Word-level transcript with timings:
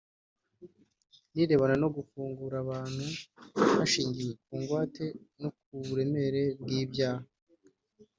ni 1.33 1.39
irebana 1.43 1.75
no 1.83 1.89
gufungura 1.95 2.55
abantu 2.63 3.05
hashingiwe 3.77 4.31
ku 4.43 4.53
ngwate 4.59 5.05
no 5.41 5.49
ku 5.61 5.73
buremere 5.87 6.43
bw’ibyaha 6.61 7.25